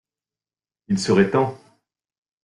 Il 0.87 0.97
serait 0.97 1.29
temps. 1.29 1.59